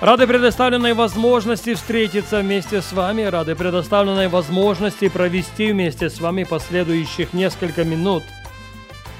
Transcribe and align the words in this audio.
Рады 0.00 0.26
предоставленной 0.26 0.94
возможности 0.94 1.74
встретиться 1.74 2.40
вместе 2.40 2.80
с 2.80 2.90
вами, 2.94 3.20
рады 3.20 3.54
предоставленной 3.54 4.28
возможности 4.28 5.10
провести 5.10 5.72
вместе 5.72 6.08
с 6.08 6.22
вами 6.22 6.44
последующих 6.44 7.34
несколько 7.34 7.84
минут. 7.84 8.22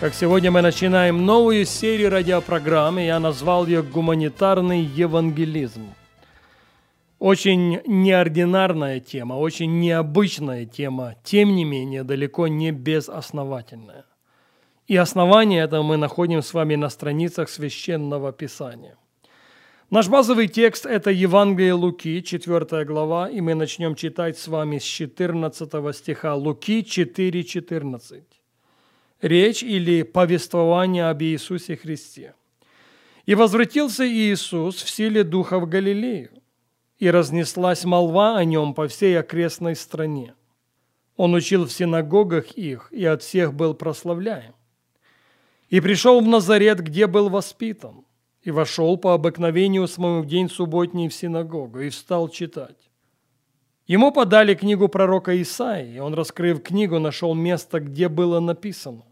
Как 0.00 0.14
сегодня 0.14 0.50
мы 0.50 0.62
начинаем 0.62 1.26
новую 1.26 1.66
серию 1.66 2.08
радиопрограммы, 2.08 3.02
я 3.02 3.20
назвал 3.20 3.66
ее 3.66 3.82
«Гуманитарный 3.82 4.80
евангелизм». 4.80 5.92
Очень 7.18 7.82
неординарная 7.86 9.00
тема, 9.00 9.34
очень 9.34 9.80
необычная 9.80 10.64
тема, 10.64 11.14
тем 11.22 11.54
не 11.56 11.66
менее 11.66 12.04
далеко 12.04 12.48
не 12.48 12.72
безосновательная. 12.72 14.06
И 14.86 14.96
основание 14.96 15.62
этого 15.62 15.82
мы 15.82 15.98
находим 15.98 16.40
с 16.40 16.54
вами 16.54 16.76
на 16.76 16.88
страницах 16.88 17.50
Священного 17.50 18.32
Писания– 18.32 18.96
Наш 19.90 20.08
базовый 20.08 20.46
текст– 20.46 20.86
это 20.86 21.10
Евангелие 21.10 21.72
Луки, 21.72 22.22
4 22.22 22.84
глава, 22.84 23.28
и 23.28 23.40
мы 23.40 23.54
начнем 23.54 23.96
читать 23.96 24.38
с 24.38 24.46
вами 24.46 24.78
с 24.78 24.84
14 24.84 25.96
стиха. 25.96 26.36
Луки 26.36 26.82
4,14. 26.82 28.22
Речь 29.20 29.64
или 29.64 30.04
повествование 30.04 31.08
об 31.08 31.20
Иисусе 31.24 31.76
Христе. 31.76 32.34
«И 33.26 33.34
возвратился 33.34 34.06
Иисус 34.06 34.80
в 34.80 34.88
силе 34.88 35.24
Духа 35.24 35.58
в 35.58 35.68
Галилею, 35.68 36.30
и 37.00 37.10
разнеслась 37.10 37.84
молва 37.84 38.36
о 38.36 38.44
нем 38.44 38.74
по 38.74 38.86
всей 38.86 39.18
окрестной 39.18 39.74
стране. 39.74 40.34
Он 41.16 41.34
учил 41.34 41.64
в 41.64 41.72
синагогах 41.72 42.52
их, 42.52 42.92
и 42.92 43.04
от 43.04 43.24
всех 43.24 43.54
был 43.54 43.74
прославляем. 43.74 44.54
И 45.68 45.80
пришел 45.80 46.20
в 46.20 46.28
Назарет, 46.28 46.78
где 46.78 47.08
был 47.08 47.28
воспитан, 47.28 48.04
и 48.42 48.50
вошел 48.50 48.96
по 48.96 49.14
обыкновению 49.14 49.86
своему 49.86 50.22
в 50.22 50.26
день 50.26 50.48
субботний 50.48 51.08
в 51.08 51.14
синагогу 51.14 51.80
и 51.80 51.90
встал 51.90 52.28
читать. 52.28 52.90
Ему 53.86 54.12
подали 54.12 54.54
книгу 54.54 54.88
пророка 54.88 55.40
Исаии, 55.42 55.96
и 55.96 55.98
он, 55.98 56.14
раскрыв 56.14 56.62
книгу, 56.62 56.98
нашел 56.98 57.34
место, 57.34 57.80
где 57.80 58.08
было 58.08 58.38
написано 58.40 59.04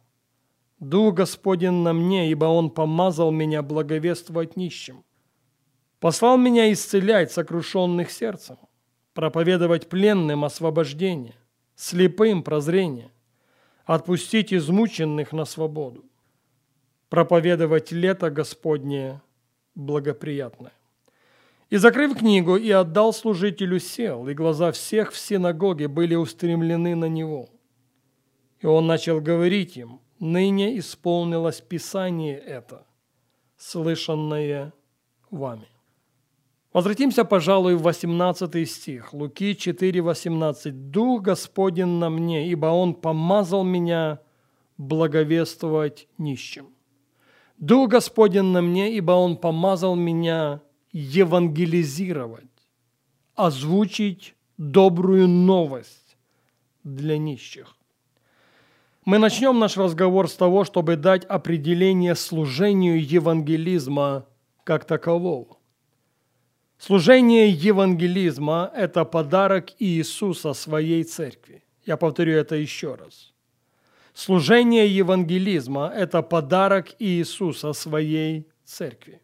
«Дух 0.79 1.15
Господень 1.15 1.83
на 1.83 1.93
мне, 1.93 2.31
ибо 2.31 2.45
Он 2.45 2.70
помазал 2.70 3.33
меня 3.33 3.62
благовествовать 3.62 4.57
нищим, 4.57 5.05
послал 5.98 6.39
меня 6.39 6.73
исцелять 6.73 7.33
сокрушенных 7.33 8.11
сердцем, 8.11 8.59
проповедовать 9.15 9.89
пленным 9.89 10.45
освобождение, 10.45 11.35
слепым 11.75 12.45
прозрение, 12.45 13.11
отпустить 13.85 14.55
измученных 14.55 15.33
на 15.33 15.45
свободу, 15.45 16.05
проповедовать 17.09 17.92
лето 17.92 18.31
Господнее 18.31 19.23
благоприятное. 19.75 20.73
И, 21.70 21.77
закрыв 21.77 22.19
книгу, 22.19 22.57
и 22.57 22.70
отдал 22.70 23.13
служителю 23.13 23.79
сел, 23.79 24.27
и 24.27 24.35
глаза 24.35 24.73
всех 24.73 25.13
в 25.13 25.19
синагоге 25.19 25.86
были 25.86 26.14
устремлены 26.14 26.95
на 26.96 27.07
него. 27.07 27.51
И 28.61 28.67
он 28.67 28.86
начал 28.86 29.20
говорить 29.20 29.77
им, 29.77 30.01
ныне 30.19 30.79
исполнилось 30.79 31.61
Писание 31.61 32.39
это, 32.39 32.86
слышанное 33.57 34.73
вами. 35.30 35.69
Возвратимся, 36.73 37.25
пожалуй, 37.25 37.77
в 37.77 37.83
18 37.83 38.70
стих, 38.70 39.13
Луки 39.13 39.55
4, 39.57 40.01
18. 40.01 40.90
«Дух 40.90 41.23
Господень 41.23 41.98
на 41.98 42.11
мне, 42.11 42.48
ибо 42.48 42.67
Он 42.67 42.95
помазал 42.95 43.64
меня 43.64 44.20
благовествовать 44.77 46.08
нищим». 46.19 46.77
Дух 47.58 47.91
Господень 47.91 48.52
на 48.52 48.63
мне, 48.63 48.95
ибо 48.96 49.13
Он 49.13 49.36
помазал 49.36 49.96
меня 49.96 50.61
евангелизировать, 50.92 52.45
озвучить 53.35 54.36
добрую 54.57 55.27
новость 55.27 56.17
для 56.85 57.19
нищих. 57.19 57.74
Мы 59.05 59.19
начнем 59.19 59.58
наш 59.58 59.77
разговор 59.77 60.29
с 60.29 60.35
того, 60.35 60.64
чтобы 60.64 60.96
дать 60.96 61.24
определение 61.24 62.14
служению 62.14 63.05
евангелизма 63.05 64.27
как 64.63 64.85
такового. 64.85 65.57
Служение 66.79 67.48
евангелизма– 67.48 68.70
это 68.75 69.05
подарок 69.05 69.70
Иисуса 69.80 70.52
своей 70.52 71.02
церкви. 71.02 71.64
Я 71.85 71.96
повторю 71.96 72.35
это 72.35 72.55
еще 72.55 72.95
раз– 72.95 73.33
Служение 74.18 74.89
евангелизма– 74.89 75.92
это 75.95 76.23
подарок 76.23 76.89
Иисуса 76.98 77.73
своей 77.73 78.48
церкви. 78.64 79.23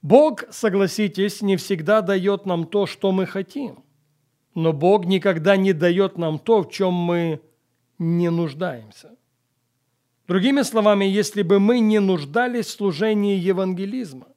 Бог, 0.00 0.44
согласитесь, 0.50 1.42
не 1.42 1.56
всегда 1.56 2.00
дает 2.00 2.46
нам 2.46 2.68
то, 2.68 2.86
что 2.86 3.10
мы 3.10 3.26
хотим. 3.26 3.82
Но 4.54 4.72
Бог 4.72 5.06
никогда 5.06 5.56
не 5.56 5.72
дает 5.72 6.18
нам 6.18 6.38
то, 6.38 6.62
в 6.62 6.70
чем 6.70 6.94
мы 6.94 7.40
не 7.98 8.30
нуждаемся. 8.30 9.16
Другими 10.28 10.62
словами, 10.62 11.04
если 11.04 11.42
бы 11.42 11.58
мы 11.58 11.80
не 11.80 11.98
нуждались 11.98 12.66
в 12.66 12.76
служении 12.76 13.36
евангелизма, 13.36 14.28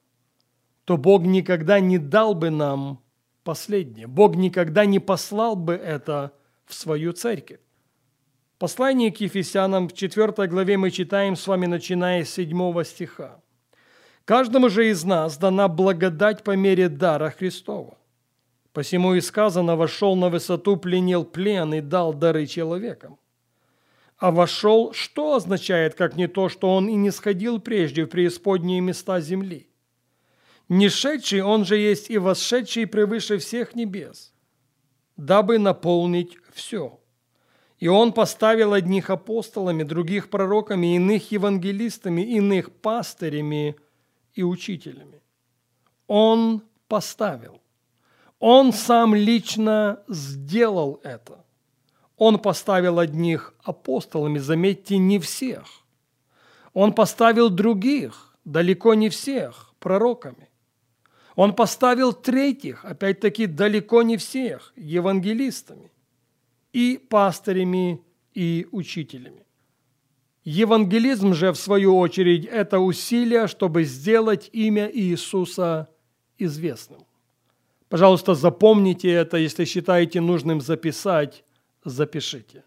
то 0.83 0.97
Бог 0.97 1.21
никогда 1.21 1.79
не 1.79 1.99
дал 1.99 2.33
бы 2.33 2.49
нам 2.49 3.03
последнее. 3.43 4.07
Бог 4.07 4.35
никогда 4.35 4.85
не 4.85 4.97
послал 4.97 5.55
бы 5.55 5.73
это 5.75 6.33
в 6.65 6.73
свою 6.73 7.13
церковь. 7.13 7.59
Послание 8.63 9.11
к 9.11 9.17
Ефесянам 9.17 9.89
в 9.89 9.93
4 9.93 10.47
главе 10.47 10.77
мы 10.77 10.89
читаем 10.89 11.35
с 11.35 11.47
вами, 11.47 11.65
начиная 11.65 12.23
с 12.23 12.29
7 12.29 12.83
стиха. 12.85 13.41
«Каждому 14.23 14.69
же 14.69 14.89
из 14.89 15.03
нас 15.03 15.37
дана 15.37 15.67
благодать 15.67 16.45
по 16.45 16.55
мере 16.55 16.87
дара 16.87 17.29
Христова. 17.29 17.97
Посему 18.71 19.15
и 19.15 19.19
сказано, 19.19 19.75
вошел 19.75 20.15
на 20.15 20.29
высоту, 20.29 20.77
пленил 20.77 21.25
плен 21.25 21.73
и 21.73 21.81
дал 21.81 22.13
дары 22.13 22.45
человекам. 22.45 23.17
А 24.17 24.31
вошел, 24.31 24.93
что 24.93 25.35
означает, 25.35 25.95
как 25.95 26.15
не 26.15 26.27
то, 26.27 26.47
что 26.47 26.73
он 26.73 26.87
и 26.87 26.95
не 26.95 27.11
сходил 27.11 27.59
прежде 27.59 28.05
в 28.05 28.07
преисподние 28.07 28.79
места 28.79 29.19
земли? 29.19 29.67
Не 30.69 30.87
шедший, 30.87 31.41
он 31.41 31.65
же 31.65 31.75
есть 31.75 32.09
и 32.09 32.17
восшедший 32.17 32.87
превыше 32.87 33.39
всех 33.39 33.75
небес, 33.75 34.33
дабы 35.17 35.59
наполнить 35.59 36.37
все. 36.53 37.02
И 37.83 37.87
он 37.89 38.13
поставил 38.13 38.71
одних 38.71 39.09
апостолами, 39.09 39.83
других 39.83 40.29
пророками, 40.29 40.95
иных 40.95 41.33
евангелистами, 41.33 42.21
иных 42.21 42.71
пастырями 42.71 43.75
и 44.33 44.41
учителями. 44.41 45.21
Он 46.07 46.63
поставил. 46.87 47.59
Он 48.39 48.71
сам 48.71 49.13
лично 49.13 50.01
сделал 50.07 51.01
это. 51.03 51.43
Он 52.15 52.39
поставил 52.39 52.99
одних 52.99 53.53
апостолами, 53.61 54.37
заметьте, 54.37 54.97
не 54.97 55.19
всех. 55.19 55.65
Он 56.73 56.93
поставил 56.93 57.49
других, 57.49 58.33
далеко 58.45 58.93
не 58.93 59.09
всех, 59.09 59.73
пророками. 59.79 60.47
Он 61.35 61.53
поставил 61.53 62.13
третьих, 62.13 62.85
опять-таки, 62.85 63.45
далеко 63.45 64.03
не 64.03 64.15
всех, 64.15 64.71
евангелистами 64.77 65.92
и 66.73 66.99
пастырями, 67.09 68.01
и 68.33 68.67
учителями. 68.71 69.45
Евангелизм 70.43 71.33
же, 71.33 71.53
в 71.53 71.55
свою 71.55 71.97
очередь, 71.97 72.45
это 72.45 72.79
усилие, 72.79 73.47
чтобы 73.47 73.85
сделать 73.85 74.49
имя 74.51 74.89
Иисуса 74.91 75.87
известным. 76.37 77.05
Пожалуйста, 77.87 78.33
запомните 78.33 79.09
это, 79.09 79.37
если 79.37 79.65
считаете 79.65 80.19
нужным 80.19 80.59
записать, 80.59 81.45
запишите. 81.85 82.63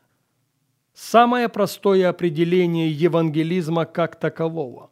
Самое 0.94 1.48
простое 1.50 2.08
определение 2.08 2.90
евангелизма 2.90 3.84
как 3.84 4.18
такового. 4.18 4.90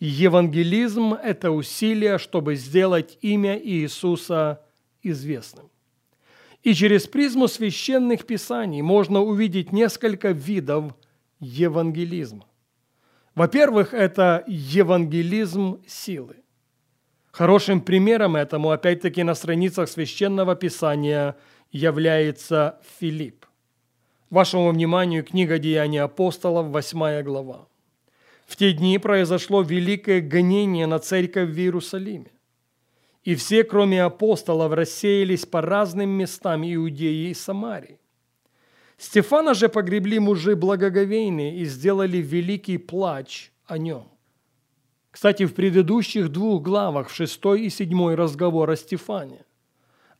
Евангелизм– 0.00 1.14
это 1.24 1.50
усилие, 1.50 2.18
чтобы 2.18 2.56
сделать 2.56 3.16
имя 3.22 3.58
Иисуса 3.58 4.60
известным. 5.02 5.70
И 6.62 6.74
через 6.74 7.06
призму 7.06 7.48
священных 7.48 8.26
писаний 8.26 8.82
можно 8.82 9.20
увидеть 9.20 9.72
несколько 9.72 10.30
видов 10.30 10.94
евангелизма. 11.38 12.46
Во-первых, 13.34 13.94
это 13.94 14.44
евангелизм 14.46 15.82
силы. 15.86 16.36
Хорошим 17.30 17.80
примером 17.80 18.36
этому, 18.36 18.70
опять-таки, 18.70 19.22
на 19.22 19.34
страницах 19.34 19.88
Священного 19.88 20.56
Писания 20.56 21.36
является 21.70 22.80
Филипп. 22.98 23.46
Вашему 24.28 24.70
вниманию 24.70 25.24
книга 25.24 25.58
Деяний 25.58 26.00
апостолов, 26.00 26.66
8 26.66 27.22
глава. 27.22 27.68
В 28.46 28.56
те 28.56 28.72
дни 28.72 28.98
произошло 28.98 29.62
великое 29.62 30.20
гонение 30.20 30.86
на 30.86 30.98
церковь 30.98 31.50
в 31.50 31.56
Иерусалиме. 31.56 32.32
И 33.30 33.36
все, 33.36 33.62
кроме 33.62 34.02
апостолов, 34.02 34.72
рассеялись 34.72 35.46
по 35.46 35.60
разным 35.60 36.10
местам 36.10 36.64
Иудеи 36.64 37.30
и 37.30 37.34
Самарии. 37.34 38.00
Стефана 38.98 39.54
же 39.54 39.68
погребли 39.68 40.18
мужи 40.18 40.56
благоговейные 40.56 41.58
и 41.58 41.64
сделали 41.64 42.16
великий 42.16 42.76
плач 42.76 43.52
о 43.66 43.78
нем. 43.78 44.08
Кстати, 45.12 45.46
в 45.46 45.54
предыдущих 45.54 46.28
двух 46.32 46.60
главах, 46.60 47.08
в 47.08 47.14
шестой 47.14 47.60
и 47.60 47.70
седьмой 47.70 48.16
разговор 48.16 48.68
о 48.68 48.74
Стефане, 48.74 49.44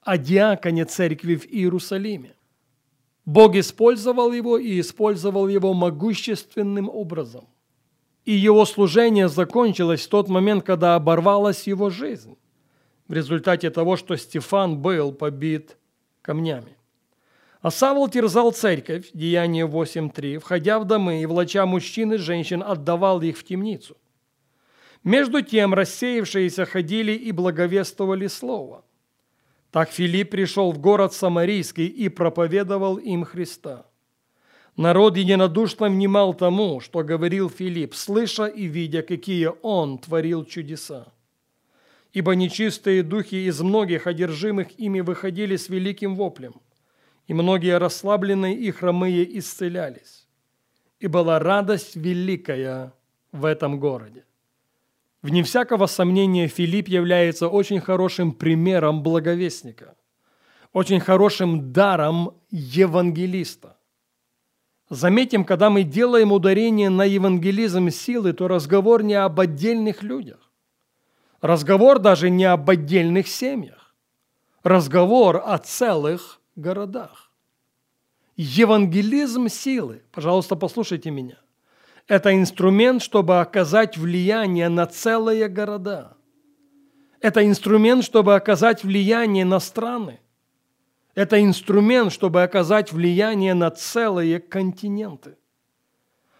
о 0.02 0.16
диаконе 0.16 0.84
церкви 0.84 1.34
в 1.34 1.46
Иерусалиме. 1.46 2.36
Бог 3.24 3.56
использовал 3.56 4.30
его 4.30 4.56
и 4.56 4.78
использовал 4.78 5.48
его 5.48 5.74
могущественным 5.74 6.88
образом. 6.88 7.48
И 8.24 8.34
его 8.34 8.64
служение 8.66 9.28
закончилось 9.28 10.06
в 10.06 10.10
тот 10.10 10.28
момент, 10.28 10.62
когда 10.62 10.94
оборвалась 10.94 11.66
его 11.66 11.90
жизнь 11.90 12.36
в 13.10 13.12
результате 13.12 13.70
того, 13.70 13.96
что 13.96 14.14
Стефан 14.16 14.78
был 14.78 15.10
побит 15.10 15.76
камнями. 16.22 16.76
А 17.60 17.72
Савол 17.72 18.08
терзал 18.08 18.52
церковь, 18.52 19.10
Деяние 19.12 19.66
8.3, 19.66 20.38
входя 20.38 20.78
в 20.78 20.84
домы 20.84 21.20
и 21.20 21.26
влача 21.26 21.66
мужчин 21.66 22.12
и 22.12 22.18
женщин, 22.18 22.62
отдавал 22.64 23.20
их 23.20 23.36
в 23.36 23.42
темницу. 23.42 23.96
Между 25.02 25.42
тем 25.42 25.74
рассеявшиеся 25.74 26.66
ходили 26.66 27.10
и 27.10 27.32
благовествовали 27.32 28.28
Слово. 28.28 28.84
Так 29.72 29.90
Филипп 29.90 30.30
пришел 30.30 30.70
в 30.70 30.78
город 30.78 31.12
Самарийский 31.12 31.86
и 31.86 32.08
проповедовал 32.08 32.96
им 32.96 33.24
Христа. 33.24 33.86
Народ 34.76 35.16
единодушно 35.16 35.88
внимал 35.88 36.32
тому, 36.32 36.78
что 36.78 37.02
говорил 37.02 37.50
Филипп, 37.50 37.92
слыша 37.96 38.46
и 38.46 38.66
видя, 38.66 39.02
какие 39.02 39.50
он 39.62 39.98
творил 39.98 40.44
чудеса. 40.44 41.12
Ибо 42.12 42.34
нечистые 42.34 43.02
духи 43.02 43.46
из 43.46 43.60
многих 43.60 44.06
одержимых 44.06 44.78
ими 44.78 45.00
выходили 45.00 45.56
с 45.56 45.68
великим 45.68 46.16
воплем– 46.16 46.54
и 47.30 47.32
многие 47.32 47.78
расслабленные 47.78 48.56
и 48.56 48.72
хромые 48.72 49.38
исцелялись. 49.38 50.26
И 50.98 51.06
была 51.06 51.38
радость 51.38 51.94
великая 51.94 52.92
в 53.30 53.44
этом 53.44 53.78
городе. 53.78 54.24
Вне 55.22 55.44
всякого 55.44 55.86
сомнения, 55.86 56.48
Филипп 56.48 56.88
является 56.88 57.46
очень 57.46 57.80
хорошим 57.80 58.32
примером 58.32 59.04
благовестника, 59.04 59.94
очень 60.72 60.98
хорошим 60.98 61.72
даром 61.72 62.34
евангелиста. 62.50 63.76
Заметим, 64.88 65.44
когда 65.44 65.70
мы 65.70 65.84
делаем 65.84 66.32
ударение 66.32 66.90
на 66.90 67.04
евангелизм 67.04 67.90
силы, 67.90 68.32
то 68.32 68.48
разговор 68.48 69.04
не 69.04 69.14
об 69.14 69.38
отдельных 69.38 70.02
людях. 70.02 70.49
Разговор 71.40 71.98
даже 71.98 72.28
не 72.28 72.44
об 72.44 72.68
отдельных 72.68 73.26
семьях. 73.26 73.94
Разговор 74.62 75.42
о 75.44 75.56
целых 75.56 76.40
городах. 76.54 77.30
Евангелизм 78.36 79.48
силы, 79.48 80.02
пожалуйста, 80.12 80.54
послушайте 80.54 81.10
меня, 81.10 81.38
это 82.06 82.34
инструмент, 82.34 83.02
чтобы 83.02 83.40
оказать 83.40 83.96
влияние 83.96 84.68
на 84.68 84.86
целые 84.86 85.48
города. 85.48 86.16
Это 87.20 87.46
инструмент, 87.46 88.04
чтобы 88.04 88.34
оказать 88.34 88.82
влияние 88.82 89.44
на 89.44 89.60
страны. 89.60 90.20
Это 91.14 91.42
инструмент, 91.42 92.12
чтобы 92.12 92.42
оказать 92.42 92.92
влияние 92.92 93.54
на 93.54 93.70
целые 93.70 94.40
континенты. 94.40 95.36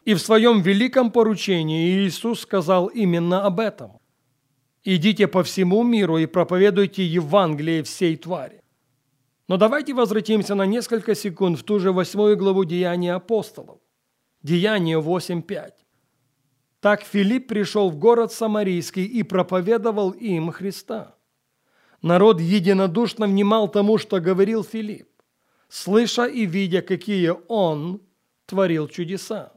И 0.05 0.15
в 0.15 0.21
своем 0.21 0.61
великом 0.61 1.11
поручении 1.11 2.07
Иисус 2.07 2.41
сказал 2.41 2.87
именно 2.87 3.45
об 3.45 3.61
этом. 3.61 4.00
«Идите 4.85 5.29
по 5.29 5.43
всему 5.43 5.83
миру 5.83 6.19
и 6.19 6.27
проповедуйте 6.27 7.05
Евангелие 7.05 7.83
всей 7.83 8.17
твари». 8.17 8.63
Но 9.51 9.57
давайте 9.57 9.95
возвратимся 9.95 10.55
на 10.55 10.65
несколько 10.65 11.15
секунд 11.15 11.59
в 11.59 11.65
ту 11.65 11.81
же 11.81 11.91
восьмую 11.91 12.37
главу 12.37 12.65
Деяния 12.65 13.15
апостолов. 13.15 13.81
Деяние 14.43 15.01
8.5. 15.01 15.73
Так 16.81 17.03
Филипп 17.03 17.49
пришел 17.49 17.91
в 17.91 17.97
город 17.97 18.33
Самарийский 18.33 19.05
и 19.05 19.23
проповедовал 19.23 20.13
им 20.13 20.51
Христа. 20.51 21.17
Народ 22.01 22.41
единодушно 22.41 23.27
внимал 23.27 23.69
тому, 23.69 23.99
что 23.99 24.21
говорил 24.21 24.65
Филипп, 24.65 25.09
слыша 25.69 26.27
и 26.27 26.47
видя, 26.47 26.81
какие 26.81 27.35
он 27.49 28.01
творил 28.47 28.89
чудеса. 28.89 29.53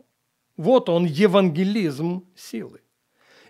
Вот 0.58 0.90
он, 0.90 1.06
евангелизм 1.06 2.28
силы. 2.36 2.82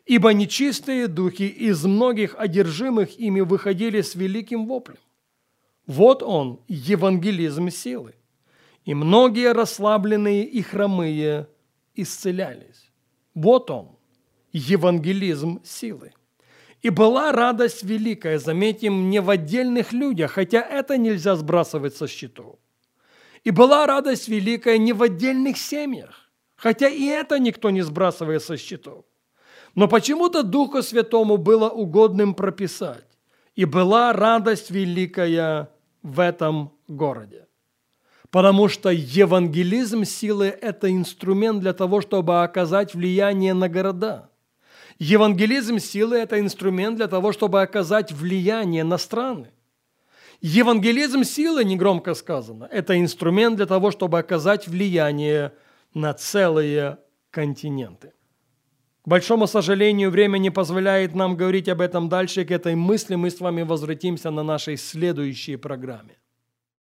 Ибо 0.06 0.34
нечистые 0.34 1.08
духи 1.08 1.48
из 1.48 1.86
многих 1.86 2.36
одержимых 2.38 3.18
ими 3.18 3.42
выходили 3.42 4.02
с 4.02 4.16
великим 4.16 4.68
воплем. 4.68 4.98
Вот 5.88 6.24
он, 6.24 6.60
евангелизм 6.68 7.70
силы. 7.70 8.16
И 8.86 8.94
многие 8.94 9.54
расслабленные 9.54 10.44
и 10.44 10.62
хромые 10.62 11.48
исцелялись. 11.96 12.92
Вот 13.34 13.72
он, 13.72 13.96
евангелизм 14.52 15.62
силы. 15.64 16.12
И 16.82 16.90
была 16.90 17.32
радость 17.32 17.84
великая, 17.84 18.40
заметим, 18.40 19.10
не 19.10 19.22
в 19.22 19.30
отдельных 19.30 19.94
людях, 19.94 20.32
хотя 20.32 20.62
это 20.62 20.98
нельзя 20.98 21.38
сбрасывать 21.38 21.96
со 21.96 22.08
счетов. 22.10 22.60
И 23.46 23.52
была 23.52 23.88
радость 23.88 24.28
великая 24.28 24.78
не 24.78 24.92
в 24.92 25.02
отдельных 25.02 25.58
семьях, 25.58 26.30
хотя 26.56 26.90
и 26.90 27.06
это 27.06 27.40
никто 27.40 27.70
не 27.70 27.82
сбрасывает 27.82 28.44
со 28.44 28.58
счетов. 28.58 29.06
Но 29.76 29.88
почему-то 29.88 30.44
Духу 30.44 30.84
Святому 30.84 31.38
было 31.38 31.70
угодным 31.70 32.34
прописать. 32.34 33.06
И 33.56 33.66
была 33.66 34.14
радость 34.14 34.72
великая 34.72 35.70
в 36.02 36.20
этом 36.20 36.72
городе. 36.88 37.48
Потому 38.30 38.68
что 38.68 38.90
евангелизм 38.90 40.06
силы– 40.06 40.48
это 40.62 40.92
инструмент 40.92 41.60
для 41.60 41.74
того, 41.74 42.02
чтобы 42.02 42.42
оказать 42.42 42.96
влияние 42.96 43.54
на 43.54 43.70
города. 43.70 44.30
Евангелизм 44.98 45.78
силы– 45.78 46.18
это 46.18 46.40
инструмент 46.40 46.98
для 46.98 47.08
того, 47.08 47.32
чтобы 47.32 47.62
оказать 47.62 48.12
влияние 48.12 48.84
на 48.84 48.98
страны. 48.98 49.52
Евангелизм 50.42 51.24
силы, 51.24 51.64
негромко 51.64 52.16
сказано, 52.16 52.68
это 52.72 53.00
инструмент 53.00 53.56
для 53.56 53.66
того, 53.66 53.92
чтобы 53.92 54.20
оказать 54.20 54.68
влияние 54.68 55.54
на 55.94 56.14
целые 56.14 56.98
континенты. 57.32 58.14
К 59.04 59.08
большому 59.10 59.48
сожалению, 59.48 60.12
время 60.12 60.38
не 60.38 60.50
позволяет 60.50 61.14
нам 61.14 61.36
говорить 61.36 61.68
об 61.68 61.82
этом 61.82 62.08
дальше. 62.08 62.46
К 62.46 62.52
этой 62.52 62.76
мысли 62.76 63.16
мы 63.16 63.30
с 63.30 63.42
вами 63.42 63.64
возвратимся 63.64 64.32
на 64.32 64.44
нашей 64.44 64.78
следующей 64.78 65.58
программе. 65.58 66.23